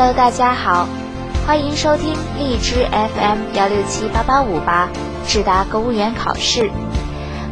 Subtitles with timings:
[0.00, 0.88] Hello，大家好，
[1.46, 4.88] 欢迎收听荔枝 FM 幺六七八八五八
[5.26, 6.70] 智达公务员考试，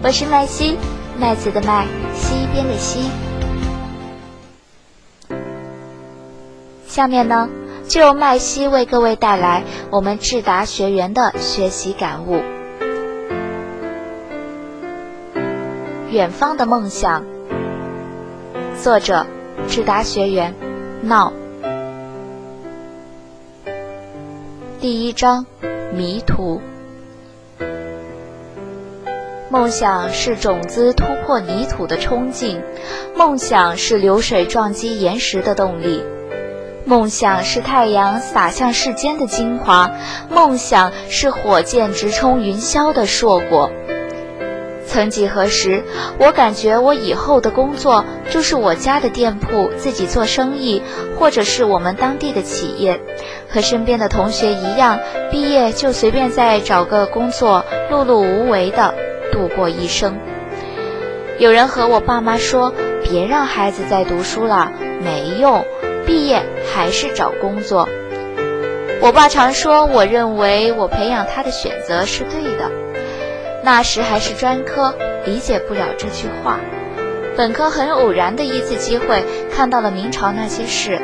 [0.02, 0.78] 我是麦西，
[1.18, 3.10] 麦子的麦，西边的西。
[6.86, 7.50] 下面呢，
[7.86, 12.40] 就由麦西为各位带来我们智达学员的学习感悟。
[16.10, 17.26] 远方的梦想，
[18.82, 19.26] 作者
[19.68, 20.54] 智达学员
[21.02, 21.30] 闹。
[24.80, 25.44] 第一章，
[25.92, 26.60] 迷途。
[29.50, 32.62] 梦想是种子突破泥土的冲劲，
[33.16, 36.04] 梦想是流水撞击岩石的动力，
[36.84, 39.90] 梦想是太阳洒向世间的精华，
[40.30, 43.72] 梦想是火箭直冲云霄的硕果。
[44.88, 45.84] 曾几何时，
[46.18, 50.82] 我感觉我以后的工作就是我家的店铺，自己做生意，
[51.18, 52.98] 或者是我们当地的企业，
[53.50, 54.98] 和身边的同学一样，
[55.30, 58.94] 毕业就随便再找个工作，碌碌无为的
[59.30, 60.18] 度过一生。
[61.38, 62.72] 有人和我爸妈说
[63.04, 64.72] ：“别让孩子再读书了，
[65.04, 65.64] 没用，
[66.06, 66.42] 毕业
[66.74, 67.86] 还是找工作。”
[69.00, 72.70] 我爸常说：“我认为我培养他的选择是对的。”
[73.62, 76.58] 那时还是专科，理解不了这句话。
[77.36, 81.00] 本科很偶然的一次机会，看到了明朝那些事。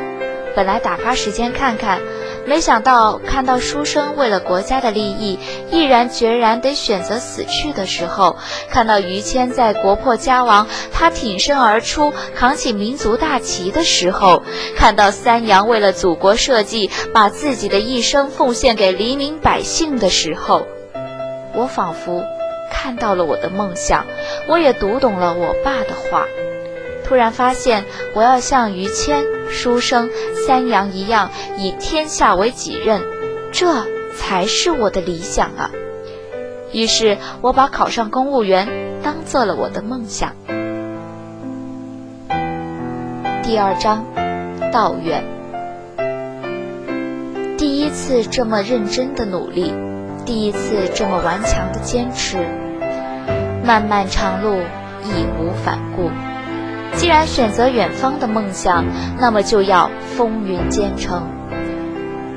[0.55, 1.99] 本来打发时间看看，
[2.45, 5.37] 没想到看到书生为了国家的利益，
[5.69, 8.37] 毅然决然得选择死去的时候，
[8.69, 14.43] 看到于谦在国破家亡，他挺身而出，扛起民族大旗的时候，
[14.77, 20.65] 看到三杨为了祖国社稷，把自己的一生奉献给黎民百姓的时候，
[21.53, 22.23] 我仿佛。
[22.75, 24.05] 看到了我的梦想，
[24.47, 26.27] 我也读懂了我爸的话。
[27.05, 30.11] 突然发现，我要像于谦、书生、
[30.45, 33.01] 三阳一样，以天下为己任，
[33.51, 33.85] 这
[34.15, 35.71] 才是我的理想啊！
[36.73, 38.67] 于是，我把考上公务员
[39.01, 40.35] 当做了我的梦想。
[43.41, 44.05] 第二章，
[44.71, 45.23] 道远。
[47.57, 49.73] 第一次这么认真的努力，
[50.25, 52.64] 第一次这么顽强的坚持。
[53.65, 54.59] 漫漫长路，
[55.03, 56.11] 义无反顾。
[56.93, 58.85] 既然选择远方的梦想，
[59.17, 61.27] 那么就要风云兼程。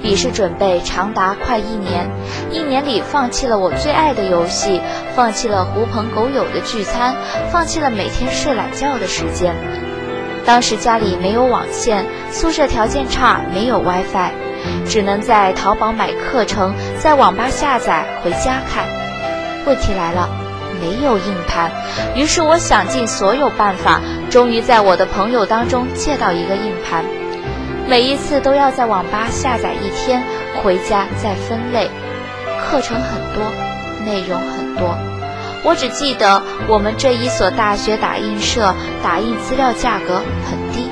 [0.00, 2.08] 笔试准备长达快一年，
[2.50, 4.80] 一年里放弃了我最爱的游戏，
[5.14, 7.14] 放弃了狐朋狗友的聚餐，
[7.52, 9.54] 放弃了每天睡懒觉的时间。
[10.46, 14.30] 当时家里没有网线，宿舍条件差，没有 WiFi，
[14.86, 18.86] 只能在淘宝买课程，在网吧下载回家看。
[19.66, 20.47] 问题来了。
[20.80, 21.70] 没有硬盘，
[22.14, 24.00] 于是我想尽所有办法，
[24.30, 27.04] 终于在我的朋友当中借到一个硬盘。
[27.88, 30.22] 每一次都要在网吧下载一天，
[30.62, 31.88] 回家再分类。
[32.60, 33.44] 课程很多，
[34.04, 34.94] 内容很多，
[35.64, 40.90] 我只记得我们这一所大学打印社打印资料价格很低，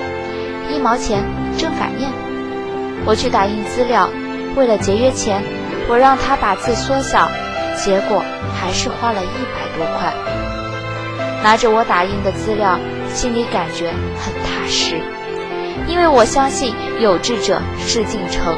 [0.70, 1.22] 一毛钱
[1.58, 2.10] 正反面。
[3.04, 4.08] 我去打印资料，
[4.56, 5.42] 为了节约钱，
[5.88, 7.28] 我让他把字缩小。
[7.76, 10.12] 结果还是花了一百多块。
[11.42, 12.78] 拿着我打印的资料，
[13.14, 15.00] 心里感觉很踏实，
[15.87, 18.56] 因为我相信有志者事竟成。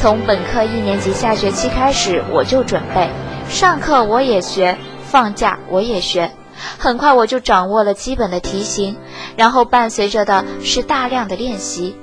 [0.00, 3.08] 从本科一年级下学期开始，我就准备
[3.48, 6.30] 上课，我也学；放假我也学。
[6.76, 8.96] 很快我就掌握了基本的题型，
[9.36, 11.96] 然后伴随着的是大量的练习。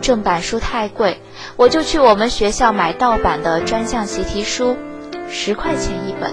[0.00, 1.20] 正版书太贵，
[1.56, 4.76] 我就去我们学校买盗版的专项习题书。
[5.34, 6.32] 十块钱一本，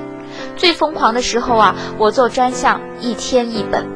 [0.56, 3.88] 最疯狂的时候啊，我做专项一天一本。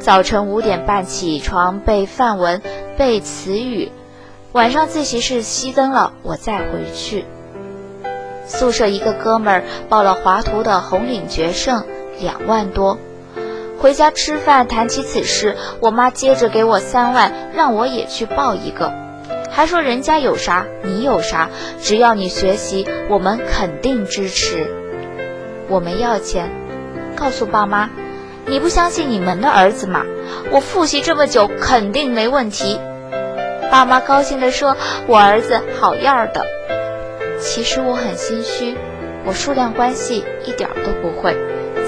[0.00, 2.60] 早晨五点半起床背范文、
[2.98, 3.92] 背词语，
[4.50, 7.24] 晚上自习室熄灯了，我再回去。
[8.44, 11.86] 宿舍一个哥们儿报了华图的红领决胜，
[12.20, 12.98] 两万多。
[13.78, 19.01] 回家吃饭谈起此事，我妈接着给我三万，让我也去报一个。
[19.54, 21.50] 还说人家有啥，你有啥？
[21.80, 24.66] 只要你学习，我们肯定支持。
[25.68, 26.50] 我们要钱，
[27.14, 27.90] 告诉爸妈，
[28.46, 30.06] 你不相信你们的儿子吗？
[30.50, 32.80] 我复习这么久，肯定没问题。
[33.70, 34.76] 爸妈高兴地说
[35.06, 36.46] ：“我儿子好样的。”
[37.38, 38.76] 其实我很心虚，
[39.26, 41.36] 我数量关系一点都不会，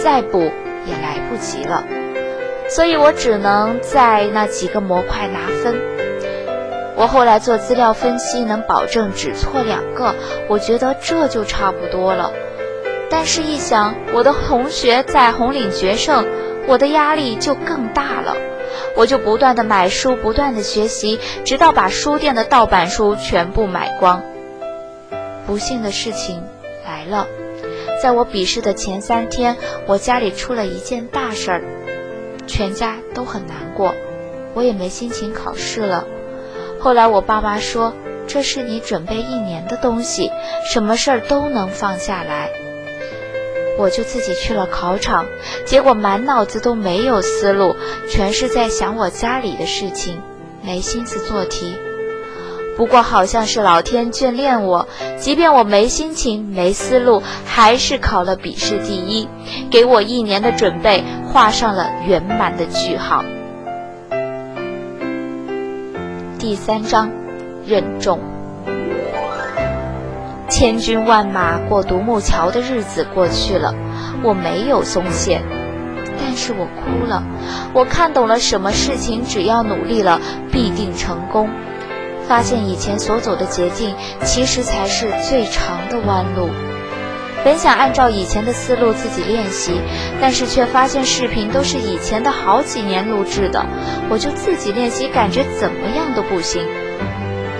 [0.02, 0.38] 再补
[0.86, 1.84] 也来不及了，
[2.68, 5.76] 所以我只能在那几个模块拿分。
[6.96, 10.14] 我后来做资料分析，能保证只错两个，
[10.48, 12.32] 我觉得这就差不多了。
[13.10, 16.26] 但是，一想我的同学在红领决胜，
[16.66, 18.36] 我的压力就更大了。
[18.96, 24.22] 我就不断的买书，不断的学习，直到把书店的盗版书全部买光。
[25.46, 26.42] 不幸的事情
[26.84, 27.26] 来了，
[28.02, 29.56] 在我笔试的前三天，
[29.86, 31.62] 我家里出了一件大事儿，
[32.46, 33.94] 全家都很难过，
[34.54, 36.04] 我也没心情考试了。
[36.84, 37.94] 后来我爸妈说，
[38.26, 40.30] 这是你准备一年的东西，
[40.70, 42.50] 什么事儿都能放下来。
[43.78, 45.24] 我就自己去了考场，
[45.64, 47.74] 结果满脑子都没有思路，
[48.10, 50.20] 全是在想我家里的事情，
[50.62, 51.74] 没心思做题。
[52.76, 54.86] 不过好像是老天眷恋我，
[55.18, 59.26] 即便我没心情、没思路，还是考了笔试第一，
[59.70, 61.02] 给我一年的准备
[61.32, 63.24] 画上了圆满的句号。
[66.46, 67.10] 第三章，
[67.66, 68.20] 任重。
[70.46, 73.74] 千军万马过独木桥的日子过去了，
[74.22, 75.40] 我没有松懈，
[76.20, 77.24] 但是我哭了。
[77.72, 80.20] 我看懂了什么事情，只要努力了，
[80.52, 81.48] 必定成功。
[82.28, 86.50] 发现以前所走的捷径，其实才是最长的弯路。
[87.44, 89.80] 本想按照以前的思路自己练习，
[90.20, 93.64] 但是却发现视频都是以前的好几年录制的，
[94.08, 96.66] 我就自己练习，感觉怎么样都不行。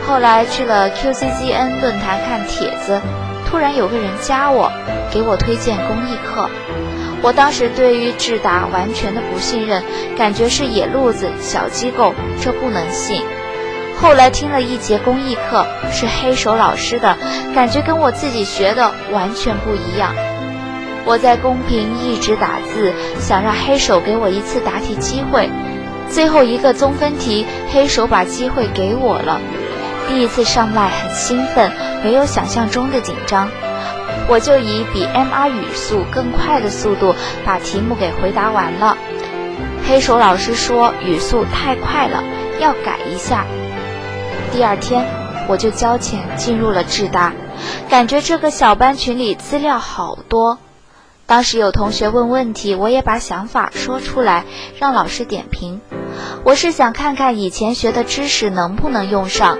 [0.06, 3.00] 后来去了 QCCN 论坛看帖子，
[3.46, 4.72] 突然有个人加我，
[5.12, 6.48] 给我推荐公益课。
[7.22, 9.82] 我当时对于智达完全的不信任，
[10.16, 13.22] 感觉是野路子、小机构，这不能信。
[14.00, 17.16] 后来听了一节公益课，是黑手老师的，
[17.54, 20.14] 感觉跟我自己学的完全不一样。
[21.06, 25.48] 我在公屏一直打字，想让黑手给我一次答题机会。
[26.10, 29.40] 最后一个综分题，黑手把机会给我了。
[30.08, 33.48] 第一次上麦很兴奋，没有想象中的紧张，
[34.28, 37.14] 我就以比 MR 语速更快的速度
[37.44, 38.98] 把题目给回答完了。
[39.88, 42.22] 黑手老师说语速太快了，
[42.60, 43.46] 要改一下。
[44.54, 45.04] 第二天
[45.48, 47.32] 我就交钱进入了智大，
[47.88, 50.60] 感觉这个小班群里资料好多。
[51.26, 54.44] 当时有同学问问题，我也把想法说出来，
[54.78, 55.80] 让老师点评。
[56.44, 59.58] 我是想看看以前学的知识能不能用上。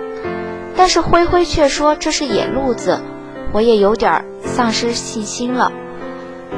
[0.77, 3.01] 但是灰灰却说这是野路子，
[3.51, 5.73] 我也有点丧失信心了。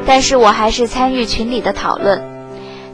[0.04, 2.35] 但是我还是参与群里的讨论。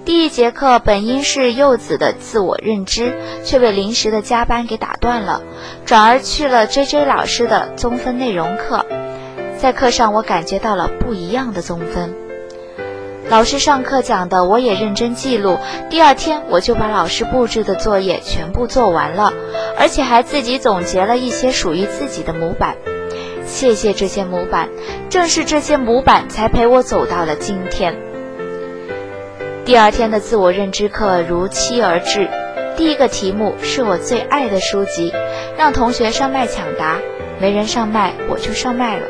[0.05, 3.15] 第一节课本应是柚子的自我认知，
[3.45, 5.43] 却被临时的加班给打断了，
[5.87, 8.85] 转而去了 J J 老师的综分内容课。
[9.57, 12.13] 在课上，我感觉到了不一样的综分。
[13.29, 15.57] 老师上课讲的，我也认真记录。
[15.89, 19.33] 第二天，我就把老师布置的作业全部做完了，
[19.79, 22.75] 而且还自己总结了一些属于自己的模板。
[23.47, 24.69] 谢谢这些模板，
[25.09, 27.97] 正是这些模板才陪我走到了今天。
[29.65, 32.29] 第二天的自我认知课如期而至，
[32.77, 35.15] 第一个题目是我最爱的书籍，
[35.57, 36.99] 让同学上麦抢答，
[37.41, 39.07] 没人上麦，我就上麦了。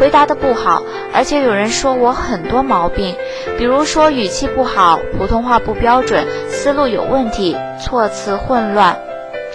[0.00, 0.82] 回答的不好，
[1.12, 3.14] 而且有人说我很多毛病，
[3.58, 8.98] 比如说语气不好，普通话不标准，思路有问题，措辞混乱。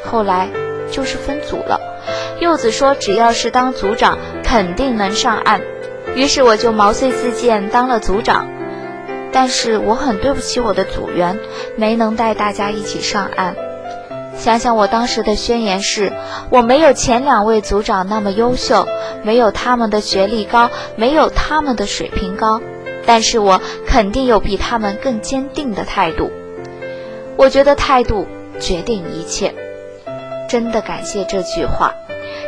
[0.05, 0.47] 后来
[0.91, 1.81] 就是分组了，
[2.39, 5.59] 柚子说只要是当组长，肯定能上岸，
[6.13, 8.47] 于是我就毛遂自荐当了组长。
[9.31, 11.39] 但是我很对不起我的组员，
[11.75, 13.55] 没能带大家一起上岸。
[14.37, 16.13] 想想我当时的宣言是：
[16.49, 18.87] 我没有前两位组长那么优秀，
[19.21, 22.61] 没有他们的学历高，没有他们的水平高，
[23.05, 26.31] 但是我肯定有比他们更坚定的态度。
[27.35, 28.27] 我觉得态度
[28.59, 29.53] 决定一切，
[30.47, 31.93] 真的感谢这句话。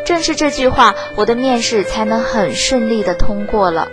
[0.05, 3.89] 正是这句话，我的面试才能很顺利的通过了。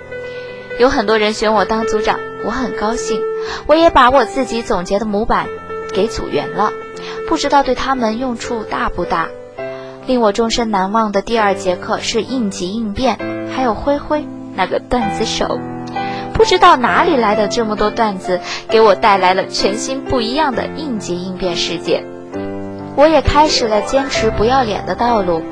[0.79, 3.21] 有很多人选我当组长，我很高兴。
[3.67, 5.47] 我也把我自己总结的模板
[5.93, 6.73] 给组员了。
[7.29, 9.29] 不知道对他们用处大不大。
[10.07, 13.19] 令我终身难忘的第二节课是应急应变，
[13.55, 15.61] 还有灰灰那个段子手，
[16.33, 18.41] 不知道哪里来的这么多段子，
[18.71, 22.03] 给我带来了全新不一样的应急应变世界。
[22.97, 25.43] 我也开始了坚持不要脸的道路，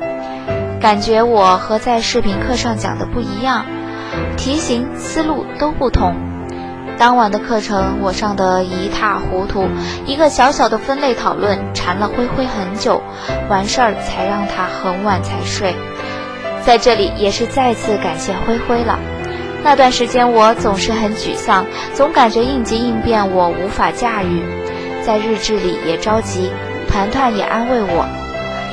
[0.81, 3.63] 感觉我和在视频课上讲的不一样，
[4.37, 6.15] 题型思路都不同。
[6.97, 9.69] 当晚的课程我上得一塌糊涂，
[10.07, 13.03] 一个小小的分类讨论缠了灰灰很久，
[13.49, 15.75] 完事儿才让他很晚才睡。
[16.65, 18.97] 在这里也是再次感谢灰灰了。
[19.63, 24.41] 那段时间我总是很沮丧，总感觉应急应变我无法驾驭，
[25.03, 26.51] 在日志里也着急，
[26.89, 28.07] 团团也安慰我。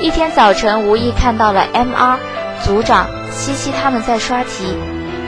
[0.01, 2.17] 一天早晨无意看到了 M.R.
[2.63, 4.75] 组长西西他们在刷题。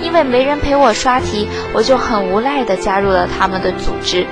[0.01, 4.25] 因为没人陪我刷题，我就很无奈地加入了他们的组织。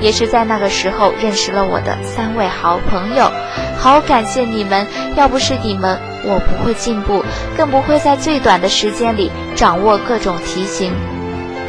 [0.00, 3.30] 也是在那个时候认识了我的三位好朋友。
[3.78, 7.24] 好感谢你们，要不是你们，我不会进步，
[7.56, 10.92] 更不会在最短的时间里掌握各种题型。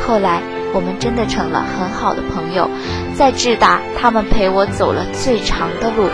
[0.06, 0.42] 后来
[0.74, 2.70] 我们真的成了很好的朋友，
[3.16, 6.10] 在智大，他们陪我走了最长的路。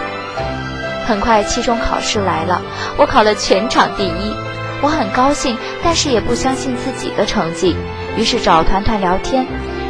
[1.07, 2.61] 很快期中考试来了，
[2.97, 4.35] 我考了全场第一，
[4.81, 7.75] 我很高兴，但是也不相信自己的成绩，
[8.17, 9.45] 于是找团团聊天，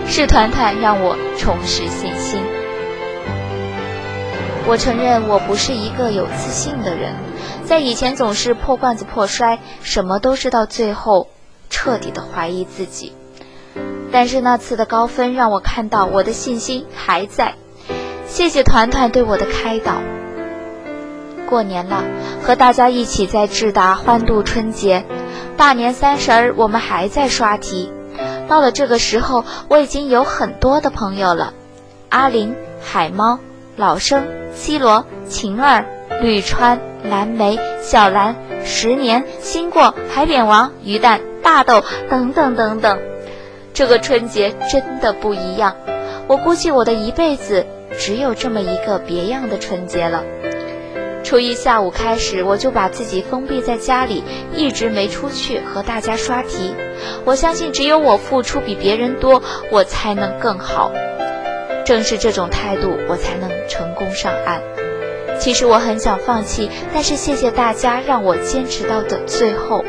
[0.06, 2.42] 是团团让我重拾信心。
[4.68, 7.16] 我承认我不是一个有自信的人，
[7.66, 11.28] 在以前总是破罐子破摔，什么都是到最后
[11.70, 13.14] 彻底的怀疑自己。
[14.12, 17.56] 但是那次的高分让我看到我的信心还在。
[18.28, 20.02] 谢谢团团对我的开导。
[21.52, 22.06] 过年了，
[22.42, 25.04] 和大家一起在智达欢度春节。
[25.58, 27.92] 大年三十儿，我们还在刷题。
[28.48, 31.54] 到了这个时候，我已经有很多的朋友了：
[32.08, 33.38] 阿林、海猫、
[33.76, 34.24] 老生。
[34.54, 35.86] C 罗、晴儿、
[36.22, 43.00] 绿川、蓝莓、小兰、十年、新过、海扁王、鱼蛋、大豆等等等等，
[43.74, 45.76] 这个春节真的不一样。
[46.28, 47.66] 我估计我的一辈子
[47.98, 50.24] 只有这么一个别样的春节了。
[51.24, 54.24] 初一下午开始，我就把自己封闭在家里，
[54.54, 56.76] 一直没出去和大家刷题。
[57.26, 60.92] 我相信，只有我付出比别人多，我才能更好。
[61.86, 64.62] 正是这种态度，我才能成功上岸。
[65.40, 69.84] 其实我很想放弃，但是谢谢大家让我坚持到的最后。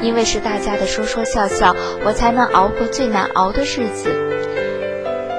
[0.00, 1.74] 因为是大家的说说笑笑，
[2.04, 4.10] 我才能熬过最难熬的日子。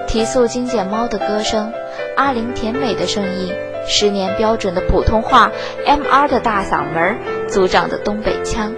[0.07, 1.71] 提速精简猫的歌声，
[2.15, 3.53] 阿玲甜美的声音，
[3.87, 5.51] 十年标准的普通话
[5.85, 6.27] ，M.R.
[6.27, 7.17] 的大嗓门，
[7.47, 8.73] 组长的东北腔。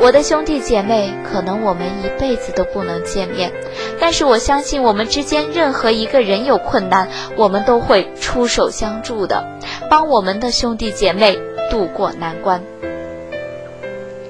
[0.00, 3.52] 我的兄弟姐妹，可能我们一辈子都不能见面，
[3.98, 9.44] 但是我相信我们之间任何一个人有困难，我们都会出手相助的，
[9.88, 11.38] 帮我们的兄弟姐妹
[11.70, 12.62] 渡过难关。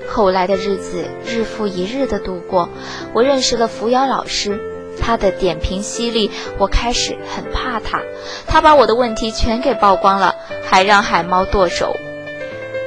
[0.08, 2.68] 后来的日子日复一日的度过，
[3.12, 4.58] 我认识了扶摇老师，
[5.00, 8.02] 他的点评犀利，我开始很怕他，
[8.46, 10.34] 他把我的问题全给曝光了，
[10.64, 11.96] 还让海猫剁手。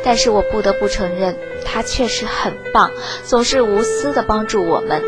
[0.03, 1.35] 但是我不得不承认，
[1.65, 2.91] 他确实很棒，
[3.23, 5.03] 总是无私的帮助我们。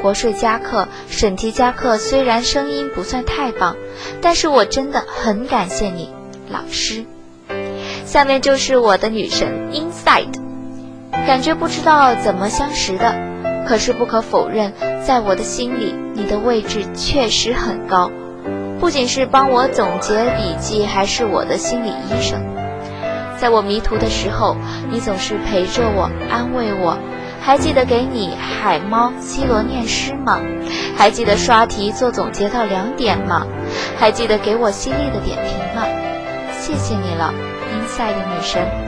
[0.00, 3.76] 国税加课、审题加课，虽然声音不算太棒，
[4.20, 6.10] 但是我真的很感谢你，
[6.50, 7.04] 老师。
[8.04, 10.32] 下面就是我的女神 Inside，
[11.26, 13.14] 感觉不知道怎么相识的，
[13.66, 14.72] 可是不可否认，
[15.04, 18.10] 在我的心里，你的位置确实很高，
[18.78, 22.40] 不仅是帮我总结笔记，还是我的心理医生。
[23.36, 24.56] 在我迷途的时候，
[24.90, 26.96] 你总是陪着我，安慰我。
[27.40, 30.40] 还记得给你海猫 C 罗念诗吗？
[30.96, 33.46] 还记得刷题做总结到两点吗？
[33.98, 35.86] 还记得给我犀利的点评吗？
[36.58, 37.32] 谢谢你了
[37.72, 38.85] ，inside 的女神。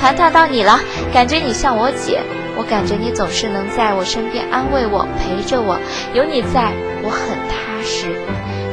[0.00, 0.80] 团团到你了，
[1.12, 2.20] 感觉你像我姐，
[2.56, 5.78] 我感觉你总是能在我身边安慰我，陪着我。
[6.12, 6.72] 有你在，
[7.02, 8.14] 我很踏实。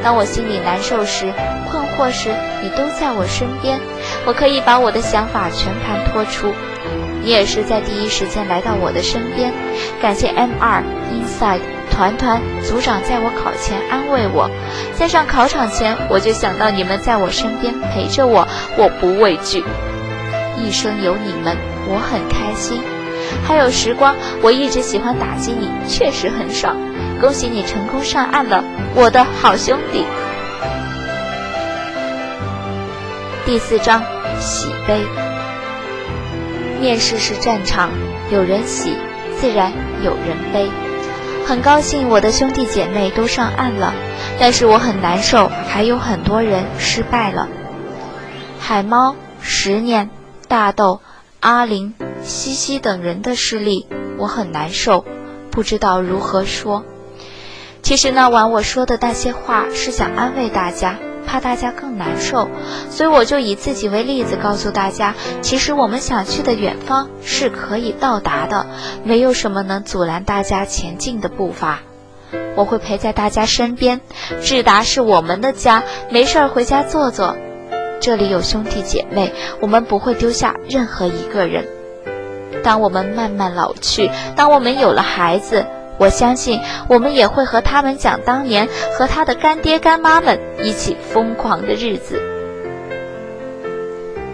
[0.04, 1.32] 当我心里难受时，
[1.70, 2.30] 困惑时，
[2.62, 3.78] 你都在我身边，
[4.26, 6.52] 我可以把我的想法全盘托出。
[7.22, 9.52] 你也是在第一时间来到我的身边。
[10.02, 14.50] 感谢 M 二 Inside 团团组长在我考前安慰我，
[14.98, 19.62] 在上考场前我就想到你们在我身边陪着我，我不畏惧。
[20.62, 21.56] 一生有你们，
[21.88, 22.80] 我很开心。
[23.44, 26.76] 还有时光，我一直喜欢打击你，确实很爽。
[27.20, 28.62] 恭喜你成功上岸了，
[28.94, 30.04] 我的好兄弟。
[33.44, 34.02] 第四章，
[34.40, 35.00] 喜悲。
[36.80, 37.90] 面试是战场，
[38.30, 38.94] 有人喜，
[39.40, 40.68] 自然有人悲。
[41.46, 43.92] 很高兴我的兄弟姐妹都上岸了，
[44.38, 47.48] 但是我很难受，还有很多人失败了。
[48.60, 50.08] 海猫、十年、
[50.52, 51.00] 大豆、
[51.40, 53.86] 阿林、西西等人的事例，
[54.18, 55.06] 我很难受，
[55.50, 56.84] 不知道如何说。
[57.80, 62.50] 其实那晚我说的那些话是想安慰大家，怕大家更难受，
[62.90, 68.66] 所以我就以自己为例子告诉大家，其实我们想去的远方是可以到达的，
[69.04, 71.80] 没有什么能阻拦大家前进的步伐。
[72.56, 74.02] 我会陪在大家身边，
[74.42, 77.38] 智达是我们的家，没事儿回家坐坐，
[78.02, 81.64] 这里有兄弟姐妹，我们不会丢下任何一个人。
[82.60, 85.64] 当我们慢慢老去，当我们有了孩子。
[85.98, 88.68] 我相信我们也会和他们讲当年
[88.98, 92.20] 和他的干爹干妈们一起疯狂的日子。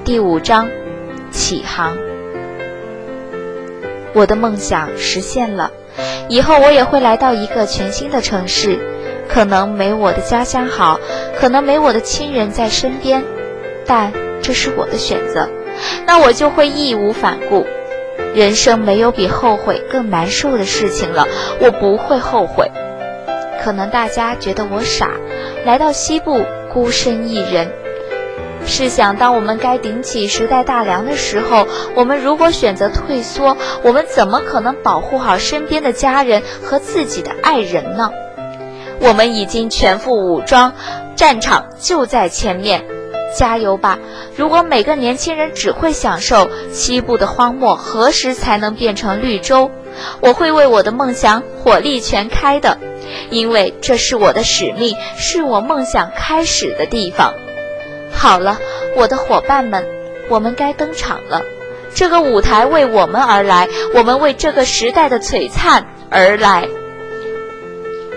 [0.03, 0.67] 第五章，
[1.31, 1.99] 启航。
[4.15, 5.71] 我的梦想实现了，
[6.31, 8.79] 以后我也会来到一个全新的城市，
[9.29, 10.99] 可能没我的家乡好，
[11.39, 13.23] 可能没我的亲人在身边，
[13.89, 15.49] 但这是我的选择，
[16.07, 17.67] 那我就会义无反顾。
[18.35, 21.27] 人生没有比后悔更难受的事情了，
[21.61, 22.71] 我不会后悔。
[23.61, 25.11] 可能大家觉得我傻，
[25.65, 27.73] 来到西部孤身一人。
[28.67, 38.11] 试想，当我们该顶起时代大梁的时候，我们如果选择退缩，我们怎么可能保护好身边的家人和自己的爱人呢？
[39.01, 40.75] 我们已经全副武装，
[41.17, 42.85] 战场就在前面，
[43.37, 43.99] 加油吧！
[44.37, 49.71] 如果每个年轻人只会享受西部的荒漠，何时才能变成绿洲？
[50.21, 52.79] 我会为我的梦想火力全开的，
[53.31, 57.35] 因为这是我的使命，是我梦想开始的地方。
[58.13, 58.59] 好了，
[58.97, 59.87] 我的伙伴们，
[60.29, 61.43] 我们该登场了。
[61.95, 66.69] 这个舞台为我们而来，我们为这个时代的璀璨而来。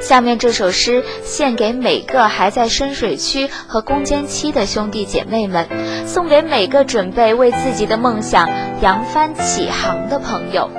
[0.01, 5.67] 下面这首诗献给每个还在深水区和攻坚期的兄弟姐妹们，
[6.07, 8.49] 送给每个准备为自己的梦想
[8.81, 10.69] 扬帆起航的朋友。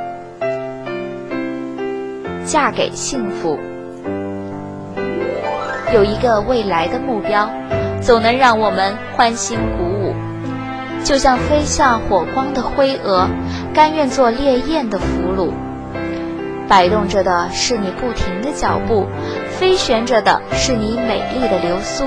[2.44, 3.58] 嫁给幸福，
[5.94, 7.48] 有一个未来的目标。
[8.00, 10.12] 总能让我们欢欣鼓舞，
[11.04, 13.28] 就像飞向火光的灰蛾，
[13.72, 15.52] 甘愿做烈焰的俘虏。
[16.68, 19.06] 摆动着的是你不停的脚步，
[19.50, 22.06] 飞旋着的是你美丽的流苏。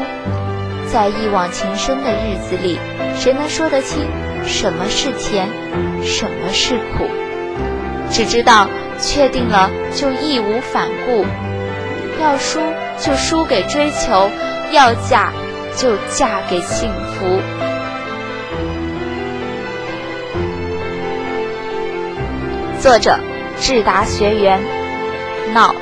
[0.92, 2.80] 在一往情深的日子里，
[3.16, 4.06] 谁能说得清
[4.46, 5.48] 什么是甜，
[6.04, 7.06] 什么是苦？
[8.10, 8.68] 只知道
[9.00, 11.26] 确定了就义无反顾，
[12.22, 12.60] 要输
[13.00, 14.30] 就输给追求，
[14.72, 15.32] 要嫁。
[15.78, 17.26] 就嫁给幸福。
[22.80, 23.20] 作者：
[23.60, 24.62] 智达学员，
[25.54, 25.74] 闹。